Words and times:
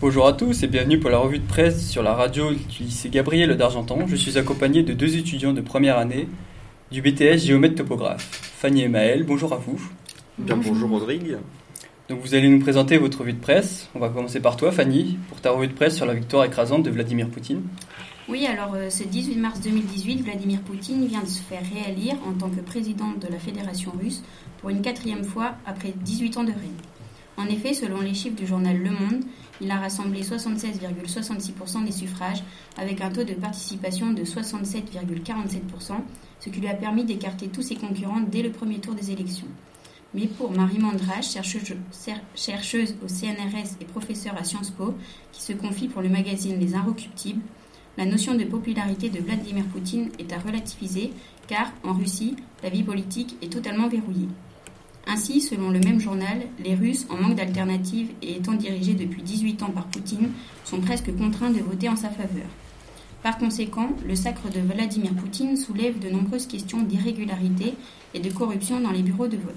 Bonjour 0.00 0.26
à 0.26 0.32
tous 0.34 0.62
et 0.62 0.66
bienvenue 0.66 1.00
pour 1.00 1.10
la 1.10 1.18
revue 1.18 1.38
de 1.38 1.46
presse 1.46 1.88
sur 1.88 2.02
la 2.02 2.14
radio 2.14 2.50
du 2.52 2.82
lycée 2.84 3.08
Gabriel 3.08 3.56
d'Argentan. 3.56 4.06
Je 4.06 4.16
suis 4.16 4.36
accompagné 4.36 4.82
de 4.82 4.92
deux 4.92 5.16
étudiants 5.16 5.52
de 5.52 5.60
première 5.60 5.98
année 5.98 6.28
du 6.90 7.00
BTS 7.00 7.38
géomètre 7.38 7.76
topographe. 7.76 8.28
Fanny 8.58 8.82
et 8.82 8.88
Maël, 8.88 9.24
bonjour 9.24 9.52
à 9.52 9.56
vous. 9.56 9.80
Bien, 10.38 10.56
bonjour 10.56 10.90
Rodrigue. 10.90 11.38
Donc 12.08 12.20
vous 12.20 12.34
allez 12.34 12.48
nous 12.48 12.60
présenter 12.60 12.98
votre 12.98 13.20
revue 13.20 13.32
de 13.32 13.40
presse. 13.40 13.88
On 13.94 13.98
va 13.98 14.10
commencer 14.10 14.40
par 14.40 14.56
toi 14.56 14.72
Fanny 14.72 15.18
pour 15.28 15.40
ta 15.40 15.52
revue 15.52 15.68
de 15.68 15.72
presse 15.72 15.96
sur 15.96 16.04
la 16.04 16.14
victoire 16.14 16.44
écrasante 16.44 16.82
de 16.82 16.90
Vladimir 16.90 17.28
Poutine. 17.30 17.62
Oui, 18.28 18.46
alors 18.46 18.74
euh, 18.74 18.90
ce 18.90 19.04
18 19.04 19.36
mars 19.36 19.60
2018, 19.60 20.22
Vladimir 20.22 20.60
Poutine 20.60 21.06
vient 21.06 21.22
de 21.22 21.28
se 21.28 21.42
faire 21.42 21.62
réélire 21.74 22.16
en 22.26 22.32
tant 22.32 22.50
que 22.50 22.60
président 22.60 23.12
de 23.20 23.26
la 23.30 23.38
Fédération 23.38 23.92
russe 23.98 24.22
pour 24.60 24.70
une 24.70 24.82
quatrième 24.82 25.24
fois 25.24 25.54
après 25.66 25.92
18 25.94 26.36
ans 26.38 26.44
de 26.44 26.52
règne. 26.52 26.80
En 27.36 27.46
effet, 27.46 27.74
selon 27.74 28.00
les 28.00 28.14
chiffres 28.14 28.36
du 28.36 28.46
journal 28.46 28.76
Le 28.76 28.90
Monde, 28.90 29.24
il 29.60 29.70
a 29.70 29.78
rassemblé 29.78 30.22
76,66% 30.22 31.84
des 31.84 31.92
suffrages 31.92 32.42
avec 32.76 33.00
un 33.00 33.10
taux 33.10 33.24
de 33.24 33.34
participation 33.34 34.12
de 34.12 34.22
67,47%, 34.22 35.94
ce 36.40 36.50
qui 36.50 36.60
lui 36.60 36.68
a 36.68 36.74
permis 36.74 37.04
d'écarter 37.04 37.48
tous 37.48 37.62
ses 37.62 37.76
concurrents 37.76 38.20
dès 38.20 38.42
le 38.42 38.52
premier 38.52 38.78
tour 38.78 38.94
des 38.94 39.10
élections. 39.10 39.48
Mais 40.14 40.28
pour 40.28 40.52
Marie 40.52 40.78
Mandrage, 40.78 41.32
chercheuse, 41.32 41.74
chercheuse 42.36 42.94
au 43.04 43.08
CNRS 43.08 43.78
et 43.80 43.84
professeure 43.84 44.36
à 44.38 44.44
Sciences 44.44 44.70
Po, 44.70 44.94
qui 45.32 45.42
se 45.42 45.52
confie 45.52 45.88
pour 45.88 46.02
le 46.02 46.08
magazine 46.08 46.60
Les 46.60 46.76
Inrecuptibles, 46.76 47.42
la 47.96 48.06
notion 48.06 48.34
de 48.34 48.44
popularité 48.44 49.08
de 49.08 49.20
Vladimir 49.20 49.64
Poutine 49.66 50.10
est 50.18 50.32
à 50.32 50.38
relativiser 50.38 51.12
car, 51.46 51.72
en 51.84 51.92
Russie, 51.92 52.36
la 52.62 52.70
vie 52.70 52.82
politique 52.82 53.36
est 53.42 53.52
totalement 53.52 53.88
verrouillée. 53.88 54.28
Ainsi, 55.06 55.40
selon 55.40 55.70
le 55.70 55.80
même 55.80 56.00
journal, 56.00 56.46
les 56.62 56.74
Russes, 56.74 57.06
en 57.10 57.16
manque 57.16 57.36
d'alternatives 57.36 58.10
et 58.22 58.36
étant 58.36 58.54
dirigés 58.54 58.94
depuis 58.94 59.22
18 59.22 59.62
ans 59.62 59.70
par 59.70 59.86
Poutine, 59.86 60.30
sont 60.64 60.80
presque 60.80 61.14
contraints 61.16 61.50
de 61.50 61.60
voter 61.60 61.88
en 61.88 61.96
sa 61.96 62.08
faveur. 62.08 62.46
Par 63.22 63.38
conséquent, 63.38 63.88
le 64.06 64.14
sacre 64.14 64.50
de 64.50 64.60
Vladimir 64.60 65.14
Poutine 65.14 65.56
soulève 65.56 65.98
de 65.98 66.10
nombreuses 66.10 66.46
questions 66.46 66.82
d'irrégularité 66.82 67.74
et 68.14 68.20
de 68.20 68.30
corruption 68.30 68.80
dans 68.80 68.90
les 68.90 69.02
bureaux 69.02 69.28
de 69.28 69.36
vote. 69.36 69.54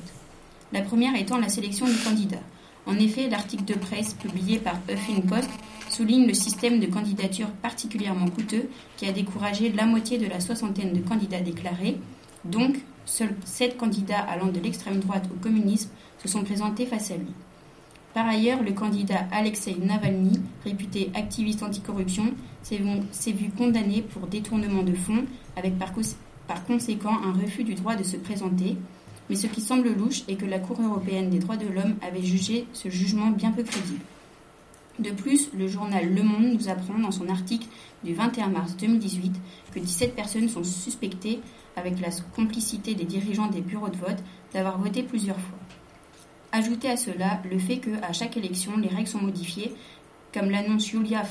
La 0.74 0.82
première 0.82 1.16
étant 1.16 1.38
la 1.38 1.50
sélection 1.50 1.86
des 1.86 2.04
candidats. 2.04 2.44
En 2.86 2.98
effet, 2.98 3.30
l'article 3.30 3.66
de 3.66 3.74
presse 3.74 4.14
publié 4.14 4.60
par 4.60 4.76
Huffington 4.90 5.46
souligne 5.90 6.28
le 6.28 6.34
système 6.34 6.80
de 6.80 6.86
candidature 6.86 7.50
particulièrement 7.62 8.30
coûteux 8.30 8.70
qui 8.96 9.06
a 9.06 9.12
découragé 9.12 9.72
la 9.72 9.86
moitié 9.86 10.18
de 10.18 10.28
la 10.28 10.40
soixantaine 10.40 10.94
de 10.94 11.00
candidats 11.00 11.42
déclarés. 11.42 11.98
Donc, 12.46 12.78
Seuls 13.08 13.34
sept 13.46 13.78
candidats 13.78 14.20
allant 14.20 14.48
de 14.48 14.60
l'extrême 14.60 15.00
droite 15.00 15.30
au 15.34 15.40
communisme 15.40 15.90
se 16.22 16.28
sont 16.28 16.44
présentés 16.44 16.86
face 16.86 17.10
à 17.10 17.16
lui. 17.16 17.32
Par 18.14 18.28
ailleurs, 18.28 18.62
le 18.62 18.74
candidat 18.74 19.28
Alexei 19.32 19.76
Navalny, 19.82 20.42
réputé 20.66 21.10
activiste 21.16 21.64
anticorruption, 21.64 22.34
s'est 22.64 23.32
vu 23.32 23.50
condamné 23.58 24.02
pour 24.02 24.28
détournement 24.28 24.84
de 24.84 24.94
fonds, 24.94 25.24
avec 25.56 25.80
par, 25.80 25.94
par 26.48 26.66
conséquent 26.66 27.18
un 27.24 27.32
refus 27.32 27.64
du 27.64 27.76
droit 27.76 27.96
de 27.96 28.04
se 28.04 28.18
présenter. 28.18 28.76
Mais 29.30 29.36
ce 29.38 29.48
qui 29.48 29.62
semble 29.62 29.94
louche 29.94 30.24
est 30.28 30.36
que 30.36 30.46
la 30.46 30.60
Cour 30.60 30.82
européenne 30.82 31.30
des 31.30 31.40
droits 31.40 31.58
de 31.58 31.68
l'homme 31.68 31.96
avait 32.02 32.24
jugé 32.24 32.68
ce 32.74 32.90
jugement 32.90 33.30
bien 33.30 33.52
peu 33.52 33.64
crédible. 33.64 34.02
De 35.00 35.12
plus, 35.12 35.50
le 35.54 35.68
journal 35.68 36.14
Le 36.14 36.24
Monde 36.24 36.54
nous 36.54 36.70
apprend 36.70 36.98
dans 37.00 37.12
son 37.12 37.30
article 37.30 37.68
du 38.04 38.16
21 38.16 38.50
mars 38.50 38.76
2018 38.78 39.32
que 39.74 39.80
17 39.80 40.16
personnes 40.16 40.50
sont 40.50 40.64
suspectées 40.64 41.40
avec 41.78 42.00
la 42.02 42.10
complicité 42.36 42.96
des 42.96 43.06
dirigeants 43.06 43.48
des 43.48 43.62
bureaux 43.62 43.90
de 43.90 43.98
vote, 43.98 44.24
d'avoir 44.54 44.78
voté 44.78 45.04
plusieurs 45.04 45.40
fois. 45.40 45.60
Ajoutez 46.52 46.90
à 46.90 46.98
cela 46.98 47.42
le 47.50 47.60
fait 47.60 47.78
que, 47.78 47.92
à 48.04 48.14
chaque 48.14 48.38
élection, 48.38 48.78
les 48.78 48.88
règles 48.88 49.08
sont 49.08 49.22
modifiées, 49.22 49.74
comme 50.34 50.50
l'annonce 50.50 50.92
Yulia 50.92 51.24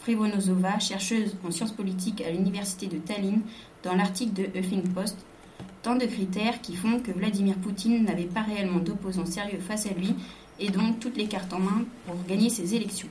Frivonozova, 0.00 0.78
chercheuse 0.78 1.36
en 1.46 1.50
sciences 1.50 1.72
politiques 1.72 2.22
à 2.22 2.30
l'université 2.30 2.86
de 2.86 2.98
Tallinn, 2.98 3.40
dans 3.82 3.94
l'article 3.94 4.32
de 4.32 4.58
Huffington 4.58 5.04
tant 5.86 5.94
de 5.94 6.06
critères 6.06 6.60
qui 6.62 6.74
font 6.74 6.98
que 6.98 7.12
Vladimir 7.12 7.54
Poutine 7.54 8.02
n'avait 8.04 8.24
pas 8.24 8.42
réellement 8.42 8.80
d'opposants 8.80 9.24
sérieux 9.24 9.60
face 9.60 9.86
à 9.86 9.90
lui 9.90 10.16
et 10.58 10.68
donc 10.68 10.98
toutes 10.98 11.16
les 11.16 11.28
cartes 11.28 11.52
en 11.52 11.60
main 11.60 11.84
pour 12.06 12.16
gagner 12.26 12.50
ses 12.50 12.74
élections. 12.74 13.06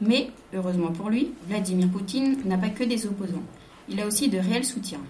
Mais, 0.00 0.30
heureusement 0.54 0.92
pour 0.92 1.10
lui, 1.10 1.32
Vladimir 1.48 1.88
Poutine 1.88 2.36
n'a 2.44 2.58
pas 2.58 2.68
que 2.68 2.84
des 2.84 3.06
opposants. 3.06 3.42
Il 3.88 4.00
a 4.00 4.06
aussi 4.06 4.28
de 4.28 4.38
réels 4.38 4.64
soutiens. 4.64 5.00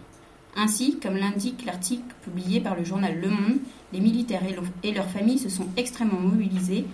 Ainsi, 0.56 0.98
comme 1.00 1.16
l'indique 1.16 1.64
l'article 1.64 2.14
publié 2.22 2.60
par 2.60 2.76
le 2.76 2.84
journal 2.84 3.20
Le 3.20 3.28
Monde, 3.28 3.58
les 3.92 4.00
militaires 4.00 4.42
et 4.82 4.92
leurs 4.92 5.10
familles 5.10 5.38
se 5.38 5.48
sont 5.48 5.66
extrêmement 5.76 6.20
mobilisés. 6.20 6.86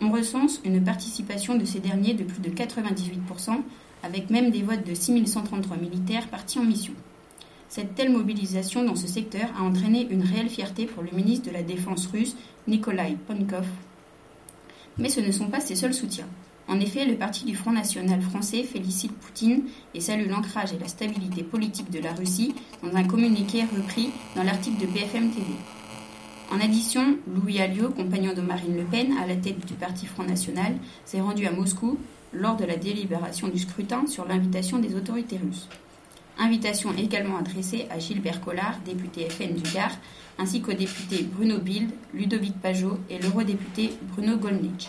On 0.00 0.10
recense 0.10 0.60
une 0.64 0.82
participation 0.82 1.56
de 1.56 1.64
ces 1.66 1.80
derniers 1.80 2.14
de 2.14 2.24
plus 2.24 2.40
de 2.40 2.48
98%, 2.48 3.60
avec 4.02 4.30
même 4.30 4.50
des 4.50 4.62
votes 4.62 4.86
de 4.86 4.94
6133 4.94 5.76
militaires 5.76 6.28
partis 6.28 6.58
en 6.58 6.64
mission. 6.64 6.94
Cette 7.68 7.94
telle 7.94 8.10
mobilisation 8.10 8.84
dans 8.84 8.96
ce 8.96 9.06
secteur 9.06 9.50
a 9.58 9.62
entraîné 9.62 10.06
une 10.10 10.22
réelle 10.22 10.48
fierté 10.48 10.86
pour 10.86 11.02
le 11.02 11.10
ministre 11.10 11.48
de 11.48 11.52
la 11.52 11.62
Défense 11.62 12.06
russe, 12.06 12.36
Nikolai 12.66 13.16
Ponkov. 13.26 13.66
Mais 14.96 15.10
ce 15.10 15.20
ne 15.20 15.30
sont 15.30 15.48
pas 15.48 15.60
ses 15.60 15.76
seuls 15.76 15.92
soutiens. 15.92 16.28
En 16.68 16.80
effet, 16.80 17.06
le 17.06 17.14
Parti 17.14 17.46
du 17.46 17.56
Front 17.56 17.72
National 17.72 18.20
français 18.20 18.62
félicite 18.62 19.12
Poutine 19.12 19.62
et 19.94 20.00
salue 20.00 20.28
l'ancrage 20.28 20.74
et 20.74 20.78
la 20.78 20.86
stabilité 20.86 21.42
politique 21.42 21.90
de 21.90 21.98
la 21.98 22.12
Russie 22.12 22.54
dans 22.82 22.94
un 22.94 23.04
communiqué 23.04 23.62
repris 23.74 24.10
dans 24.36 24.42
l'article 24.42 24.82
de 24.82 24.86
BFM 24.86 25.30
TV. 25.30 25.46
En 26.50 26.60
addition, 26.60 27.16
Louis 27.26 27.60
Alliot, 27.60 27.90
compagnon 27.90 28.34
de 28.34 28.42
Marine 28.42 28.76
Le 28.76 28.84
Pen 28.84 29.16
à 29.16 29.26
la 29.26 29.36
tête 29.36 29.66
du 29.66 29.74
Parti 29.74 30.04
Front 30.04 30.24
National, 30.24 30.74
s'est 31.06 31.22
rendu 31.22 31.46
à 31.46 31.52
Moscou 31.52 31.98
lors 32.34 32.56
de 32.56 32.66
la 32.66 32.76
délibération 32.76 33.48
du 33.48 33.58
scrutin 33.58 34.06
sur 34.06 34.26
l'invitation 34.26 34.78
des 34.78 34.94
autorités 34.94 35.38
russes. 35.38 35.68
Invitation 36.38 36.92
également 36.96 37.38
adressée 37.38 37.86
à 37.90 37.98
Gilbert 37.98 38.42
Collard, 38.42 38.78
député 38.84 39.28
FN 39.30 39.54
du 39.54 39.62
Gard, 39.72 39.96
ainsi 40.38 40.60
qu'aux 40.60 40.74
députés 40.74 41.26
Bruno 41.34 41.58
Bild, 41.58 41.90
Ludovic 42.12 42.54
Pajot 42.60 42.98
et 43.08 43.18
l'eurodéputé 43.18 43.92
Bruno 44.12 44.36
Gollnisch. 44.36 44.88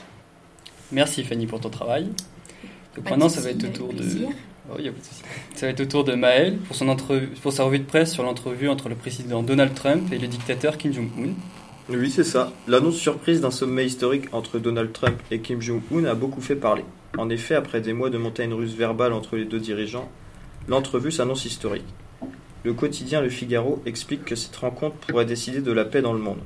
Merci 0.92 1.24
Fanny 1.24 1.46
pour 1.46 1.60
ton 1.60 1.70
travail. 1.70 2.08
Donc 2.96 3.10
maintenant, 3.10 3.30
ça 3.30 3.42
va 3.42 3.52
être 3.52 3.64
au 3.64 3.68
tour 3.68 3.94
de. 3.94 4.04
Oh, 4.72 4.78
ça 5.56 5.66
va 5.66 5.72
être 5.72 5.82
au 5.82 5.86
tour 5.86 6.04
de 6.04 6.14
Maël 6.14 6.58
pour, 6.58 6.76
son 6.76 6.96
pour 7.42 7.54
sa 7.54 7.64
revue 7.64 7.80
de 7.80 7.86
presse 7.86 8.12
sur 8.12 8.24
l'entrevue 8.24 8.70
entre 8.70 8.88
le 8.88 8.96
président 8.96 9.42
Donald 9.42 9.74
Trump 9.74 10.12
et 10.12 10.20
le 10.20 10.28
dictateur 10.28 10.78
Kim 10.78 10.94
Jong-un. 10.94 11.34
Oui, 11.90 12.12
c'est 12.12 12.24
ça. 12.24 12.54
L'annonce 12.68 12.98
surprise 12.98 13.42
d'un 13.42 13.50
sommet 13.50 13.86
historique 13.86 14.26
entre 14.32 14.60
Donald 14.60 14.94
Trump 14.94 15.20
et 15.32 15.40
Kim 15.40 15.60
Jong-un 15.60 16.06
a 16.06 16.14
beaucoup 16.14 16.42
fait 16.42 16.56
parler. 16.56 16.86
En 17.18 17.32
effet, 17.32 17.56
après 17.56 17.82
des 17.82 17.94
mois 17.94 18.12
de 18.12 18.20
montagne 18.20 18.54
russe 18.54 18.76
verbale 18.76 19.14
entre 19.14 19.38
les 19.38 19.46
deux 19.46 19.60
dirigeants, 19.60 20.08
l'entrevue 20.68 21.12
s'annonce 21.12 21.46
historique. 21.46 21.88
Le 22.64 22.74
quotidien 22.74 23.22
Le 23.22 23.30
Figaro 23.30 23.82
explique 23.88 24.26
que 24.26 24.36
cette 24.36 24.56
rencontre 24.56 24.98
pourrait 24.98 25.26
décider 25.26 25.62
de 25.62 25.72
la 25.72 25.86
paix 25.86 26.04
dans 26.04 26.14
le 26.14 26.20
monde. 26.20 26.42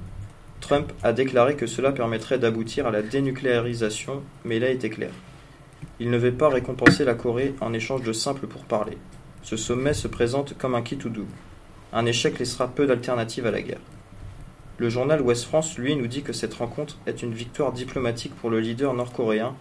Trump 0.63 0.93
a 1.03 1.11
déclaré 1.11 1.57
que 1.57 1.67
cela 1.67 1.91
permettrait 1.91 2.39
d'aboutir 2.39 2.87
à 2.87 2.91
la 2.91 3.01
dénucléarisation, 3.01 4.23
mais 4.45 4.55
il 4.55 4.63
a 4.63 4.69
été 4.69 4.89
clair. 4.89 5.11
Il 5.99 6.09
ne 6.09 6.17
veut 6.17 6.31
pas 6.31 6.47
récompenser 6.47 7.03
la 7.03 7.15
Corée 7.15 7.53
en 7.59 7.73
échange 7.73 8.01
de 8.01 8.13
simples 8.13 8.47
pourparlers. 8.47 8.97
Ce 9.41 9.57
sommet 9.57 9.93
se 9.93 10.07
présente 10.07 10.57
comme 10.57 10.73
un 10.73 10.81
kit 10.81 10.97
ou. 11.05 11.25
Un 11.91 12.05
échec 12.05 12.39
laissera 12.39 12.69
peu 12.69 12.87
d'alternatives 12.87 13.45
à 13.45 13.51
la 13.51 13.61
guerre. 13.61 13.81
Le 14.77 14.87
journal 14.87 15.21
Ouest 15.21 15.43
France, 15.43 15.77
lui, 15.77 15.97
nous 15.97 16.07
dit 16.07 16.23
que 16.23 16.31
cette 16.31 16.53
rencontre 16.53 16.97
est 17.07 17.21
une 17.23 17.33
victoire 17.33 17.73
diplomatique 17.73 18.33
pour 18.33 18.49
le 18.49 18.61
leader 18.61 18.93
nord-coréen, 18.93 19.55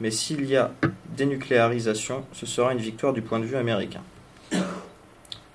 mais 0.00 0.12
s'il 0.12 0.44
y 0.44 0.54
a 0.54 0.70
dénucléarisation, 1.16 2.24
ce 2.30 2.46
sera 2.46 2.72
une 2.72 2.78
victoire 2.78 3.12
du 3.12 3.22
point 3.22 3.40
de 3.40 3.44
vue 3.44 3.56
américain. 3.56 4.02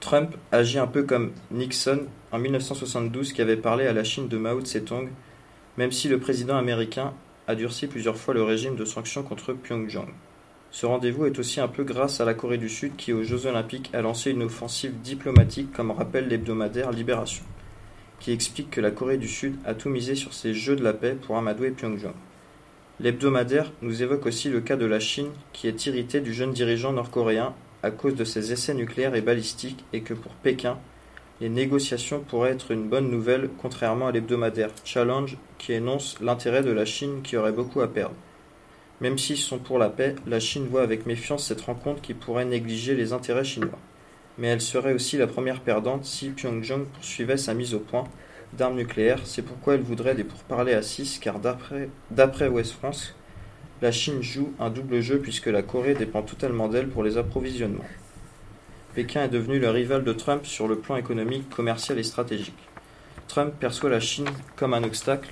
Trump 0.09 0.35
agit 0.51 0.79
un 0.79 0.87
peu 0.87 1.03
comme 1.03 1.33
Nixon 1.51 2.07
en 2.31 2.39
1972 2.39 3.31
qui 3.31 3.43
avait 3.43 3.57
parlé 3.57 3.85
à 3.85 3.93
la 3.93 4.03
Chine 4.03 4.27
de 4.27 4.39
Mao 4.39 4.59
Tse-tung, 4.59 5.07
même 5.77 5.91
si 5.91 6.07
le 6.07 6.17
président 6.17 6.57
américain 6.57 7.13
a 7.47 7.53
durci 7.53 7.85
plusieurs 7.85 8.17
fois 8.17 8.33
le 8.33 8.41
régime 8.41 8.75
de 8.75 8.85
sanctions 8.85 9.21
contre 9.21 9.53
Pyongyang. 9.53 10.07
Ce 10.71 10.87
rendez-vous 10.87 11.27
est 11.27 11.37
aussi 11.37 11.59
un 11.61 11.67
peu 11.67 11.83
grâce 11.83 12.21
à 12.21 12.25
la 12.25 12.33
Corée 12.33 12.57
du 12.57 12.69
Sud 12.69 12.95
qui, 12.95 13.13
aux 13.13 13.21
Jeux 13.21 13.45
Olympiques, 13.45 13.91
a 13.93 14.01
lancé 14.01 14.31
une 14.31 14.41
offensive 14.41 14.99
diplomatique 14.99 15.71
comme 15.71 15.91
rappelle 15.91 16.27
l'hebdomadaire 16.27 16.89
Libération, 16.89 17.45
qui 18.19 18.31
explique 18.31 18.71
que 18.71 18.81
la 18.81 18.89
Corée 18.89 19.19
du 19.19 19.27
Sud 19.27 19.57
a 19.63 19.75
tout 19.75 19.89
misé 19.89 20.15
sur 20.15 20.33
ces 20.33 20.55
Jeux 20.55 20.75
de 20.75 20.83
la 20.83 20.93
paix 20.93 21.15
pour 21.21 21.37
amadouer 21.37 21.69
Pyongyang. 21.69 22.15
L'hebdomadaire 22.99 23.71
nous 23.83 24.01
évoque 24.01 24.25
aussi 24.25 24.49
le 24.49 24.61
cas 24.61 24.75
de 24.75 24.87
la 24.87 24.99
Chine 24.99 25.29
qui 25.53 25.67
est 25.67 25.85
irritée 25.85 26.19
du 26.19 26.33
jeune 26.33 26.51
dirigeant 26.51 26.93
nord-coréen 26.93 27.53
à 27.83 27.91
cause 27.91 28.15
de 28.15 28.23
ses 28.23 28.51
essais 28.51 28.73
nucléaires 28.73 29.15
et 29.15 29.21
balistiques 29.21 29.85
et 29.93 30.01
que 30.01 30.13
pour 30.13 30.33
Pékin, 30.33 30.77
les 31.41 31.49
négociations 31.49 32.19
pourraient 32.19 32.51
être 32.51 32.71
une 32.71 32.89
bonne 32.89 33.09
nouvelle 33.09 33.49
contrairement 33.61 34.07
à 34.07 34.11
l'hebdomadaire 34.11 34.71
Challenge 34.83 35.37
qui 35.57 35.73
énonce 35.73 36.17
l'intérêt 36.19 36.63
de 36.63 36.71
la 36.71 36.85
Chine 36.85 37.21
qui 37.23 37.37
aurait 37.37 37.53
beaucoup 37.53 37.81
à 37.81 37.87
perdre. 37.87 38.15
Même 38.99 39.17
s'ils 39.17 39.37
sont 39.37 39.59
pour 39.59 39.79
la 39.79 39.89
paix, 39.89 40.15
la 40.27 40.41
Chine 40.41 40.67
voit 40.69 40.81
avec 40.81 41.05
méfiance 41.05 41.47
cette 41.47 41.61
rencontre 41.61 42.01
qui 42.01 42.13
pourrait 42.13 42.43
négliger 42.43 42.95
les 42.95 43.13
intérêts 43.13 43.45
chinois. 43.45 43.79
Mais 44.37 44.47
elle 44.47 44.61
serait 44.61 44.93
aussi 44.93 45.17
la 45.17 45.27
première 45.27 45.61
perdante 45.61 46.03
si 46.03 46.29
Pyongyang 46.29 46.85
poursuivait 46.85 47.37
sa 47.37 47.53
mise 47.53 47.73
au 47.73 47.79
point, 47.79 48.03
d'armes 48.53 48.75
nucléaires. 48.75 49.21
C'est 49.23 49.41
pourquoi 49.41 49.75
elle 49.75 49.81
voudrait 49.81 50.15
des 50.15 50.23
pourparlers 50.25 50.73
à 50.73 50.81
6, 50.81 51.19
car 51.19 51.39
d'après 51.39 52.47
Ouest 52.49 52.73
France, 52.73 53.15
la 53.81 53.93
Chine 53.93 54.21
joue 54.21 54.53
un 54.59 54.69
double 54.69 54.99
jeu 54.99 55.19
puisque 55.19 55.45
la 55.45 55.61
Corée 55.61 55.93
dépend 55.93 56.21
totalement 56.21 56.67
d'elle 56.67 56.89
pour 56.89 57.03
les 57.03 57.17
approvisionnements. 57.17 57.85
Pékin 58.93 59.23
est 59.23 59.29
devenu 59.29 59.59
le 59.59 59.69
rival 59.69 60.03
de 60.03 60.11
Trump 60.11 60.45
sur 60.45 60.67
le 60.67 60.77
plan 60.77 60.97
économique, 60.97 61.49
commercial 61.49 61.97
et 61.97 62.03
stratégique. 62.03 62.67
Trump 63.29 63.53
perçoit 63.57 63.89
la 63.89 64.01
Chine 64.01 64.29
comme 64.57 64.73
un 64.73 64.83
obstacle. 64.83 65.31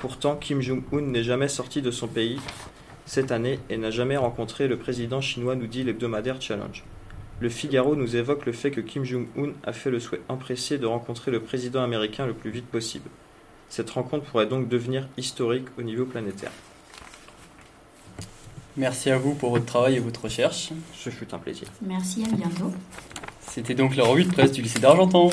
Pourtant, 0.00 0.34
Kim 0.34 0.60
Jong-un 0.60 1.02
n'est 1.02 1.22
jamais 1.22 1.48
sorti 1.48 1.80
de 1.80 1.92
son 1.92 2.08
pays 2.08 2.40
cette 3.06 3.30
année 3.30 3.60
et 3.70 3.76
n'a 3.76 3.90
jamais 3.90 4.16
rencontré 4.16 4.66
le 4.66 4.76
président 4.76 5.20
chinois, 5.20 5.54
nous 5.54 5.66
dit 5.66 5.84
l'hebdomadaire 5.84 6.42
Challenge. 6.42 6.82
Le 7.40 7.48
Figaro 7.48 7.94
nous 7.94 8.16
évoque 8.16 8.46
le 8.46 8.52
fait 8.52 8.72
que 8.72 8.80
Kim 8.80 9.04
Jong-un 9.04 9.52
a 9.62 9.72
fait 9.72 9.90
le 9.90 10.00
souhait 10.00 10.22
empressé 10.28 10.78
de 10.78 10.86
rencontrer 10.86 11.30
le 11.30 11.40
président 11.40 11.84
américain 11.84 12.26
le 12.26 12.34
plus 12.34 12.50
vite 12.50 12.66
possible. 12.66 13.08
Cette 13.68 13.90
rencontre 13.90 14.24
pourrait 14.24 14.46
donc 14.46 14.68
devenir 14.68 15.08
historique 15.16 15.68
au 15.78 15.82
niveau 15.82 16.06
planétaire. 16.06 16.52
Merci 18.78 19.10
à 19.10 19.18
vous 19.18 19.34
pour 19.34 19.50
votre 19.50 19.66
travail 19.66 19.96
et 19.96 19.98
votre 19.98 20.22
recherche. 20.22 20.70
Ce 20.94 21.10
fut 21.10 21.34
un 21.34 21.38
plaisir. 21.38 21.66
Merci, 21.82 22.24
à 22.24 22.34
bientôt. 22.34 22.72
C'était 23.50 23.74
donc 23.74 23.96
la 23.96 24.04
revue 24.04 24.24
de 24.24 24.30
presse 24.30 24.52
du 24.52 24.62
lycée 24.62 24.78
d'Argentan. 24.78 25.30